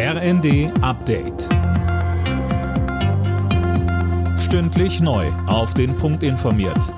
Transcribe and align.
RND 0.00 0.70
Update. 0.80 1.48
Stündlich 4.38 5.00
neu. 5.00 5.26
Auf 5.48 5.74
den 5.74 5.96
Punkt 5.96 6.22
informiert. 6.22 6.94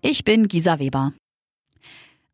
Ich 0.00 0.22
bin 0.22 0.46
Gisa 0.46 0.78
Weber. 0.78 1.12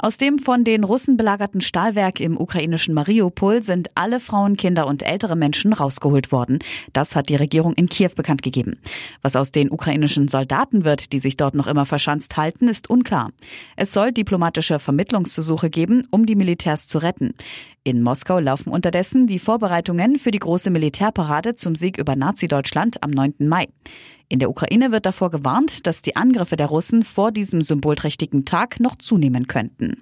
Aus 0.03 0.17
dem 0.17 0.39
von 0.39 0.65
den 0.65 0.83
Russen 0.83 1.19
belagerten 1.19 1.61
Stahlwerk 1.61 2.21
im 2.21 2.39
ukrainischen 2.41 2.95
Mariupol 2.95 3.63
sind 3.63 3.91
alle 3.95 4.19
Frauen, 4.19 4.57
Kinder 4.57 4.87
und 4.87 5.03
ältere 5.03 5.37
Menschen 5.37 5.75
rausgeholt 5.75 6.33
worden. 6.33 6.59
Das 6.95 7.17
hat 7.17 7.29
die 7.29 7.37
Regierung 7.37 7.75
in 7.75 7.87
Kiew 7.87 8.13
bekannt 8.17 8.43
gegeben. 8.43 8.79
Was 9.21 9.37
aus 9.37 9.51
den 9.51 9.71
ukrainischen 9.71 10.29
Soldaten 10.29 10.85
wird, 10.85 11.13
die 11.13 11.19
sich 11.19 11.37
dort 11.37 11.55
noch 11.55 11.67
immer 11.67 11.85
verschanzt 11.85 12.39
halten, 12.39 12.67
ist 12.69 12.89
unklar. 12.89 13.31
Es 13.77 13.93
soll 13.93 14.13
diplomatische 14.13 14.79
Vermittlungsversuche 14.79 15.69
geben, 15.69 16.07
um 16.11 16.25
die 16.25 16.35
Militärs 16.35 16.87
zu 16.87 16.97
retten. 16.97 17.35
In 17.83 18.03
Moskau 18.03 18.39
laufen 18.41 18.71
unterdessen 18.71 19.27
die 19.27 19.39
Vorbereitungen 19.39 20.19
für 20.19 20.31
die 20.31 20.39
große 20.39 20.69
Militärparade 20.69 21.55
zum 21.55 21.75
Sieg 21.75 21.97
über 21.97 22.15
Nazi-Deutschland 22.15 23.03
am 23.03 23.11
9. 23.11 23.37
Mai. 23.39 23.69
In 24.29 24.39
der 24.39 24.51
Ukraine 24.51 24.93
wird 24.93 25.07
davor 25.07 25.31
gewarnt, 25.31 25.87
dass 25.87 26.03
die 26.03 26.15
Angriffe 26.15 26.57
der 26.57 26.67
Russen 26.67 27.05
vor 27.05 27.33
diesem 27.33 27.63
symbolträchtigen 27.63 28.45
Tag 28.45 28.81
noch 28.81 28.97
zunehmen 28.97 29.47
könnten. 29.47 29.97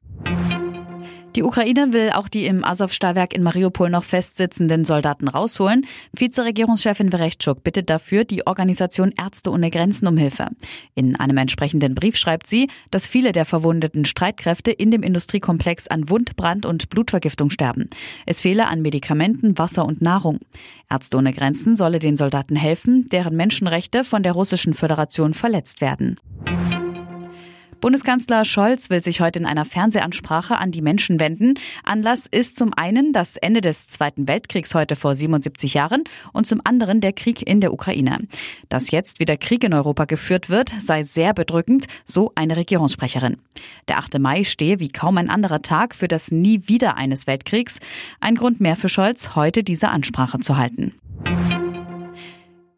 Die 1.38 1.45
Ukraine 1.45 1.92
will 1.92 2.10
auch 2.10 2.27
die 2.27 2.47
im 2.47 2.65
Azov-Stahlwerk 2.65 3.33
in 3.33 3.45
Mariupol 3.45 3.91
noch 3.91 4.02
festsitzenden 4.02 4.84
Soldaten 4.84 5.29
rausholen. 5.29 5.87
Vizeregierungschefin 6.12 7.10
Verechczuk 7.10 7.62
bittet 7.62 7.88
dafür 7.91 8.24
die 8.24 8.45
Organisation 8.48 9.12
Ärzte 9.16 9.52
ohne 9.52 9.70
Grenzen 9.70 10.09
um 10.09 10.16
Hilfe. 10.16 10.48
In 10.96 11.15
einem 11.15 11.37
entsprechenden 11.37 11.95
Brief 11.95 12.16
schreibt 12.16 12.48
sie, 12.48 12.69
dass 12.91 13.06
viele 13.06 13.30
der 13.30 13.45
verwundeten 13.45 14.05
Streitkräfte 14.05 14.73
in 14.73 14.91
dem 14.91 15.05
Industriekomplex 15.05 15.87
an 15.87 16.10
Wundbrand 16.10 16.66
und 16.66 16.91
Blutvergiftung 16.91 17.51
sterben. 17.51 17.88
Es 18.27 18.41
fehle 18.41 18.66
an 18.66 18.82
Medikamenten, 18.82 19.59
Wasser 19.59 19.84
und 19.84 20.02
Nahrung. 20.02 20.41
Ärzte 20.91 21.18
ohne 21.18 21.32
Grenzen 21.32 21.77
solle 21.77 22.01
den 22.01 22.16
Soldaten 22.16 22.57
helfen, 22.57 23.09
deren 23.10 23.37
Menschenrechte 23.37 24.02
von 24.02 24.24
der 24.24 24.32
Russischen 24.32 24.74
Föderation 24.74 25.35
verletzt 25.35 25.82
werden. 25.82 26.16
Bundeskanzler 27.80 28.45
Scholz 28.45 28.90
will 28.90 29.04
sich 29.04 29.21
heute 29.21 29.38
in 29.38 29.46
einer 29.46 29.65
Fernsehansprache 29.65 30.59
an 30.59 30.73
die 30.73 30.82
Menschen 30.82 31.21
wenden. 31.21 31.54
Anlass 31.85 32.26
ist 32.26 32.57
zum 32.57 32.73
einen 32.74 33.12
das 33.12 33.37
Ende 33.37 33.60
des 33.60 33.87
Zweiten 33.87 34.26
Weltkriegs 34.26 34.74
heute 34.74 34.96
vor 34.96 35.15
77 35.15 35.74
Jahren 35.74 36.02
und 36.32 36.46
zum 36.46 36.60
anderen 36.65 37.01
der 37.01 37.12
Krieg 37.12 37.46
in 37.46 37.60
der 37.60 37.73
Ukraine. 37.73 38.26
Dass 38.68 38.90
jetzt 38.90 39.20
wieder 39.20 39.37
Krieg 39.37 39.62
in 39.62 39.74
Europa 39.74 40.07
geführt 40.07 40.51
wird, 40.51 40.73
sei 40.80 41.04
sehr 41.04 41.35
bedrückend, 41.35 41.87
so 42.04 42.32
eine 42.35 42.57
Regierungssprecherin. 42.57 43.37
Der 43.87 43.98
8. 43.98 44.18
Mai 44.18 44.42
stehe 44.42 44.80
wie 44.80 44.88
kaum 44.88 45.16
ein 45.16 45.30
anderer 45.30 45.63
Tag 45.63 45.95
für 45.95 46.09
das 46.09 46.32
Nie 46.32 46.63
wieder 46.66 46.96
eines 46.96 47.29
Weltkriegs. 47.29 47.79
Ein 48.20 48.35
Grund 48.35 48.60
mehr 48.60 48.74
für 48.74 48.88
Scholz, 48.88 49.37
heute 49.37 49.63
diese 49.63 49.90
Ansprache 49.90 50.40
zu 50.40 50.57
halten. 50.57 50.95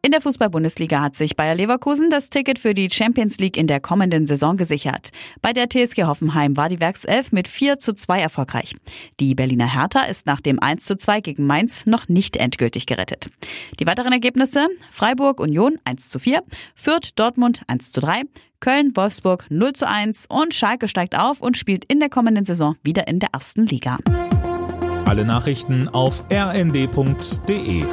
In 0.02 0.12
der 0.12 0.22
Fußball-Bundesliga 0.22 1.02
hat 1.02 1.14
sich 1.14 1.36
Bayer 1.36 1.54
Leverkusen 1.54 2.08
das 2.08 2.30
Ticket 2.30 2.58
für 2.58 2.72
die 2.72 2.88
Champions 2.90 3.38
League 3.38 3.58
in 3.58 3.66
der 3.66 3.80
kommenden 3.80 4.26
Saison 4.26 4.56
gesichert. 4.56 5.10
Bei 5.42 5.52
der 5.52 5.68
TSG 5.68 6.04
Hoffenheim 6.04 6.56
war 6.56 6.70
die 6.70 6.80
Werkself 6.80 7.32
mit 7.32 7.46
4 7.46 7.78
zu 7.78 7.92
2 7.92 8.18
erfolgreich. 8.18 8.74
Die 9.20 9.34
Berliner 9.34 9.70
Hertha 9.70 10.04
ist 10.04 10.24
nach 10.24 10.40
dem 10.40 10.58
1 10.58 10.84
zu 10.84 10.96
2 10.96 11.20
gegen 11.20 11.46
Mainz 11.46 11.84
noch 11.84 12.08
nicht 12.08 12.38
endgültig 12.38 12.86
gerettet. 12.86 13.28
Die 13.78 13.86
weiteren 13.86 14.12
Ergebnisse 14.12 14.68
Freiburg 14.90 15.38
Union 15.38 15.78
1 15.84 16.08
zu 16.08 16.18
4, 16.18 16.44
Fürth 16.74 17.10
Dortmund 17.16 17.62
1 17.66 17.92
zu 17.92 18.00
3, 18.00 18.22
Köln 18.60 18.96
Wolfsburg 18.96 19.44
0 19.50 19.74
zu 19.74 19.86
1 19.86 20.28
und 20.30 20.54
Schalke 20.54 20.88
steigt 20.88 21.14
auf 21.14 21.42
und 21.42 21.58
spielt 21.58 21.84
in 21.84 22.00
der 22.00 22.08
kommenden 22.08 22.46
Saison 22.46 22.74
wieder 22.82 23.06
in 23.06 23.18
der 23.18 23.28
ersten 23.34 23.66
Liga. 23.66 23.98
Alle 25.04 25.26
Nachrichten 25.26 25.88
auf 25.88 26.24
rnd.de 26.32 27.84